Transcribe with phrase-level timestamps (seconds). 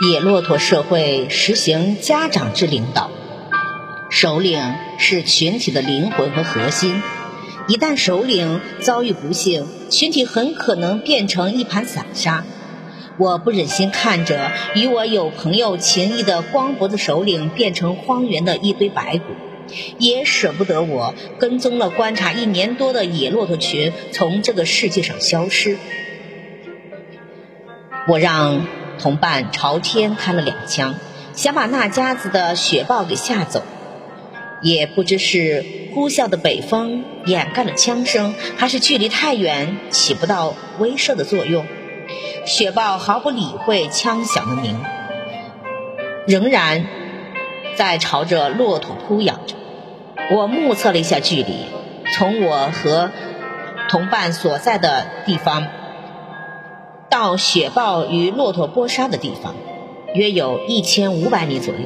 [0.00, 3.10] 野骆驼社会实行家长制领导，
[4.10, 4.62] 首领
[4.96, 7.02] 是群体的灵魂和核心。
[7.66, 12.44] 一旦首领遭遇不幸，群体很可能变成一盘散沙。
[13.18, 19.24] 我不忍心看着与我有朋友情谊的光脖子首领变成荒原的一堆白骨，
[19.98, 25.76] 也舍不得我跟踪了观察一年多的野骆驼群从这个世界上消失。
[28.06, 28.77] 我让。
[28.98, 30.96] 同伴朝天开了两枪，
[31.34, 33.62] 想把那家子的雪豹给吓走，
[34.60, 41.66] 也不知是呼啸的北风掩盖了枪声，还是距离太远起不到威慑的作用。
[42.44, 44.80] 雪豹毫不理会枪响的鸣，
[46.26, 46.86] 仍然
[47.76, 49.56] 在朝着骆驼扑咬着。
[50.30, 51.66] 我目测了一下距离，
[52.12, 53.10] 从我和
[53.88, 55.66] 同伴所在的地方。
[57.10, 59.54] 到雪豹与骆驼搏杀的地方，
[60.14, 61.80] 约有一千五百米左右。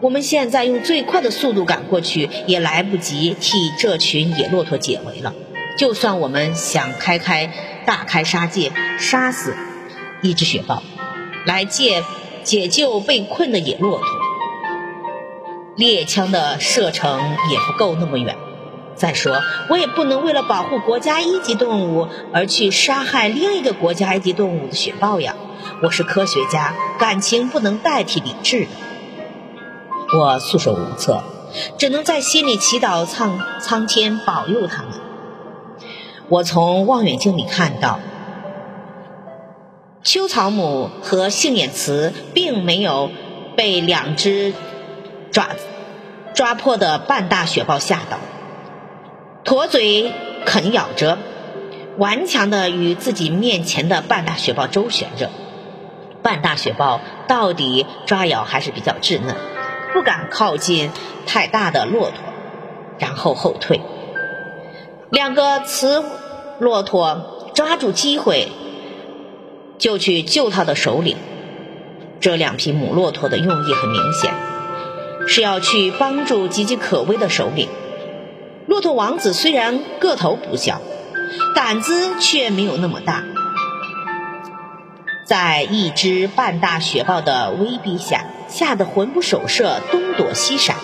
[0.00, 5.34] 我们现在用最快的速度赶过去，也来不及替这群野骆驼解围了。
[5.78, 7.50] 就算我们想开开
[7.84, 9.56] 大开杀戒，杀死
[10.22, 10.82] 一只雪豹，
[11.44, 12.02] 来解
[12.44, 14.06] 解救被困的野骆驼，
[15.76, 18.36] 猎枪的射程也不够那么远。
[18.96, 25.36] 再说，我也不能为了保护国家一级动物而去杀害另一个国家一级动物的雪豹呀！
[25.82, 28.68] 我是科学家，感情不能代替理智的。
[30.18, 31.22] 我束手无策，
[31.76, 34.92] 只能在心里祈祷苍苍天保佑他们。
[36.28, 38.00] 我从望远镜里看到，
[40.02, 43.10] 秋草母和杏眼雌并没有
[43.56, 44.54] 被两只
[45.30, 45.66] 爪子
[46.32, 48.18] 抓破的半大雪豹吓到。
[49.46, 50.12] 驼嘴
[50.44, 51.18] 啃咬着，
[51.98, 55.30] 顽强地与自己面前的半大雪豹周旋着。
[56.20, 59.36] 半大雪豹到底抓咬还是比较稚嫩，
[59.94, 60.90] 不敢靠近
[61.26, 62.16] 太大的骆驼，
[62.98, 63.80] 然后后退。
[65.10, 66.04] 两个雌
[66.58, 68.48] 骆驼抓住机会，
[69.78, 71.16] 就去救他的首领。
[72.18, 74.34] 这两匹母骆驼的用意很明显，
[75.28, 77.68] 是要去帮助岌岌可危的首领。
[78.76, 80.82] 骆驼王子虽然个头不小，
[81.54, 83.24] 胆子却没有那么大。
[85.24, 90.76] 在一只半大雪豹的威逼下，吓得魂不守舍，东躲西闪，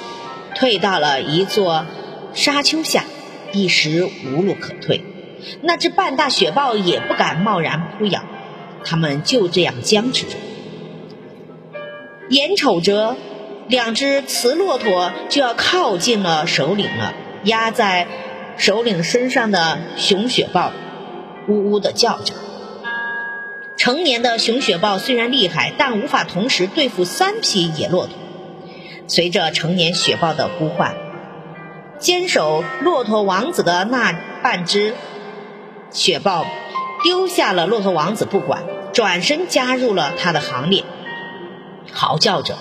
[0.54, 1.84] 退到了一座
[2.32, 3.04] 沙丘下，
[3.53, 5.04] 一时无路可退。
[5.60, 8.22] 那只半大雪豹也不敢贸然扑咬，
[8.86, 10.36] 他们就这样僵持着，
[12.30, 13.19] 眼瞅着
[13.69, 17.12] 两只雌骆驼就要靠近了首领了。
[17.44, 18.06] 压在
[18.56, 20.72] 首领身上的雄雪豹
[21.48, 22.34] 呜呜地叫着。
[23.76, 28.14] 成年的雄雪豹虽然厉害，但无法同时对付三匹野骆驼。
[29.08, 30.94] 随着成年雪豹的呼唤，
[31.98, 34.94] 坚守骆驼王子的那半只
[35.91, 36.47] 雪豹
[37.03, 40.84] 丢下了骆驼王子不管，转身加入了他的行列，
[41.91, 42.56] 嚎叫着。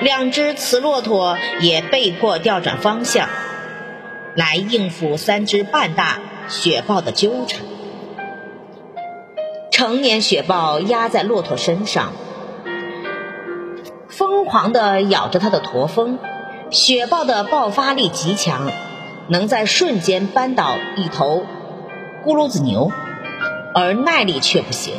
[0.00, 3.28] 两只雌骆驼也被迫调转方向。
[4.34, 7.60] 来应付三只半大雪豹的纠缠。
[9.70, 12.12] 成年雪豹压在骆驼身上，
[14.08, 16.18] 疯狂地咬着它的驼峰。
[16.70, 18.70] 雪豹的爆发力极强，
[19.28, 21.44] 能在瞬间扳倒一头
[22.24, 22.90] 咕噜子牛，
[23.74, 24.94] 而耐力却不行，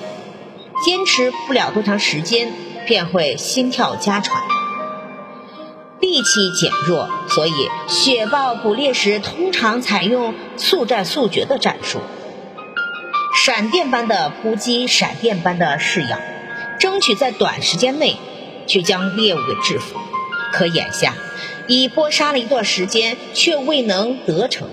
[0.86, 2.52] 坚持不了多长时间
[2.86, 4.44] 便会心跳加喘。
[6.04, 7.54] 力气减弱，所以
[7.88, 12.02] 雪豹捕猎时通常采用速战速决的战术，
[13.42, 16.20] 闪电般的扑击，闪电般的噬咬，
[16.78, 18.18] 争取在短时间内
[18.68, 19.98] 去将猎物给制服。
[20.52, 21.14] 可眼下
[21.70, 24.68] 已搏杀了一段时间，却未能得逞。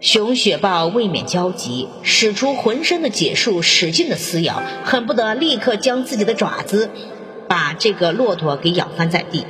[0.00, 6.90] 雄雪豹未免焦急，使出浑身的解数，使劲的撕咬，恨不得立刻将自己的爪子
[7.48, 9.46] 把这个骆驼给咬翻在地。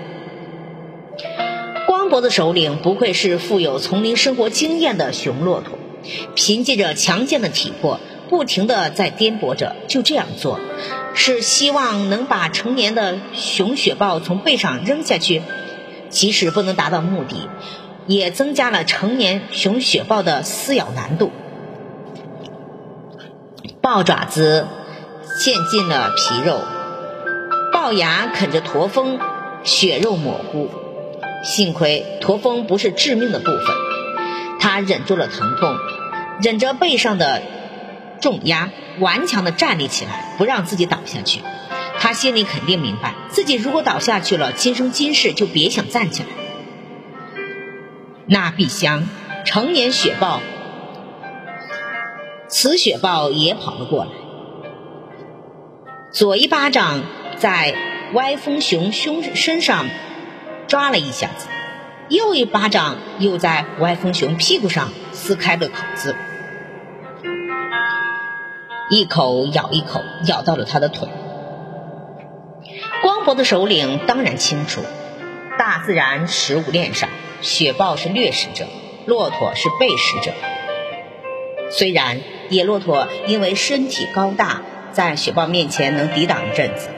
[2.14, 5.76] 国的首领不愧是富有丛林生活经验的雄骆驼，
[6.36, 9.74] 凭借着强健的体魄，不停地在颠簸着。
[9.88, 10.60] 就这样做，
[11.16, 15.42] 是希望能把成年的雄雪豹从背上扔下去。
[16.08, 17.48] 即使不能达到目的，
[18.06, 21.32] 也增加了成年雄雪豹的撕咬难度。
[23.80, 24.68] 豹爪子
[25.36, 26.60] 陷进了皮肉，
[27.72, 29.18] 豹牙啃着驼峰，
[29.64, 30.68] 血肉模糊。
[31.44, 33.76] 幸亏驼峰不是致命的部分，
[34.58, 35.76] 他忍住了疼痛，
[36.42, 37.42] 忍着背上的
[38.20, 41.40] 重压，顽强地站立起来，不让自己倒下去。
[41.98, 46.28] 他心里肯定明白，自己如果倒下去了，今生今世就别想站起来。
[48.26, 49.06] 那碧香
[49.44, 50.40] 成年雪豹，
[52.48, 54.10] 雌雪豹也跑了过来，
[56.10, 57.02] 左一巴掌
[57.36, 57.74] 在
[58.14, 59.86] 歪风熊胸身上
[60.74, 61.46] 抓了一下子，
[62.08, 66.16] 又一巴掌又在歪风熊屁股上撕开了口子，
[68.90, 71.08] 一口咬一口，咬到了他的腿。
[73.04, 74.82] 光脖子首领当然清楚，
[75.60, 77.08] 大自然食物链上，
[77.40, 78.66] 雪豹是掠食者，
[79.06, 80.32] 骆驼是被食者。
[81.70, 82.18] 虽然
[82.48, 86.88] 野骆驼因为身体高大，在雪豹面前能抵挡一阵子，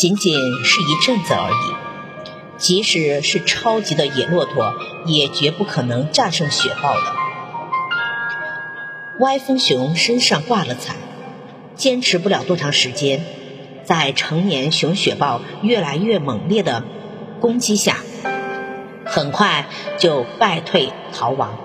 [0.00, 2.56] 仅仅是一阵子而已。
[2.56, 4.72] 即使是超级的野骆驼，
[5.04, 7.02] 也绝不可能战胜雪豹的。
[9.18, 10.94] 歪风熊身上挂了彩。
[11.74, 13.26] 坚持不了多长时间，
[13.84, 16.82] 在成年雄雪豹越来越猛烈的
[17.38, 17.98] 攻击下，
[19.04, 19.66] 很快
[19.98, 21.58] 就败退逃亡。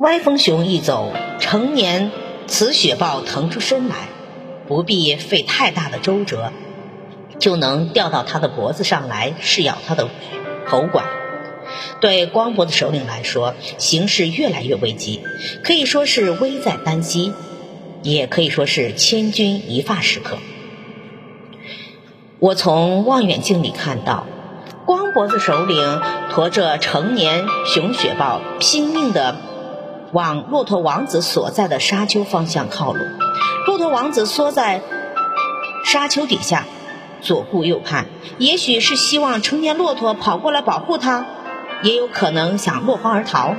[0.00, 2.10] 歪风熊一走，成年
[2.48, 4.08] 雌雪豹腾出身来，
[4.68, 6.52] 不必费太大的周折，
[7.38, 10.08] 就能吊到他的脖子上来噬咬他的
[10.66, 11.06] 喉管。
[12.00, 15.22] 对光脖子首领来说，形势越来越危机，
[15.64, 17.32] 可以说是危在旦夕。
[18.00, 20.38] 也可以说是千钧一发时刻。
[22.38, 24.24] 我从望远镜里看到，
[24.86, 26.00] 光脖子首领
[26.30, 29.34] 驮着成年雄雪豹，拼命地
[30.12, 33.04] 往骆驼王子所在的沙丘方向靠拢。
[33.66, 34.82] 骆驼王子缩在
[35.84, 36.64] 沙丘底下，
[37.20, 38.06] 左顾右盼，
[38.38, 41.26] 也许是希望成年骆驼跑过来保护他，
[41.82, 43.54] 也有可能想落荒而逃，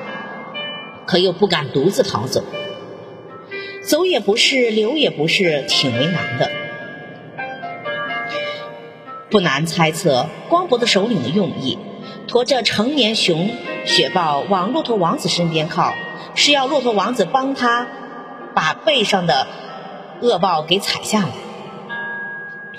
[1.06, 2.44] 可又不敢独自逃走。
[3.84, 6.50] 走也不是，留也不是，挺为难的。
[9.32, 11.78] 不难猜测光脖子首领的用意，
[12.28, 13.50] 驮着成年熊
[13.86, 15.94] 雪豹往骆驼王子身边靠，
[16.36, 17.88] 是要骆驼王子帮他
[18.56, 19.48] 把背上的
[20.22, 21.30] 恶豹给踩下来。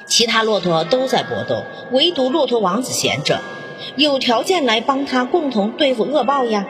[0.06, 3.40] 其他骆驼都在搏斗，唯独骆驼王子闲着，
[3.96, 6.66] 有条件来帮他共同对付恶豹呀。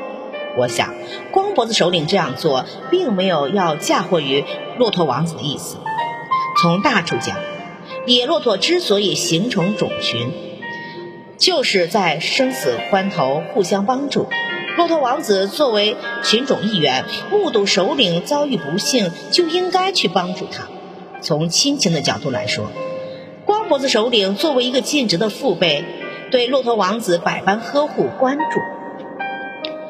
[0.59, 0.95] 我想，
[1.31, 4.45] 光脖子首领这样做，并没有要嫁祸于
[4.79, 5.77] 骆驼王子的意思。
[6.61, 7.37] 从大处讲，
[8.05, 10.33] 野骆驼之所以形成种群，
[11.39, 14.29] 就是在生死关头互相帮助。
[14.77, 20.65] 骆驼王子作为群种一员，目睹首领遭遇不幸，就应该去帮助他。
[21.21, 22.67] 从亲情的角度来说，
[23.45, 25.85] 光脖子首领作为一个尽职的父辈，
[26.31, 28.61] 对骆驼王子百般呵护关注。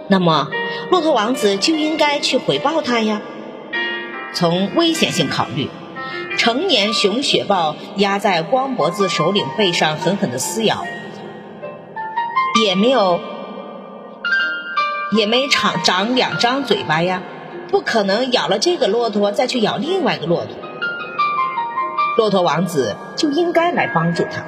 [0.08, 0.48] 那么，
[0.90, 3.22] 骆驼王子就应该去回报他呀。
[4.32, 5.68] 从危险性考虑，
[6.36, 10.84] 成年雄雪豹压在光脖子首领背上狠狠的撕咬，
[12.64, 13.20] 也没有，
[15.16, 17.22] 也没长长两张嘴巴呀，
[17.68, 20.54] 不可能咬了这个骆驼再去咬另外一个骆驼。
[22.16, 24.44] 骆驼王子就应该来帮助他。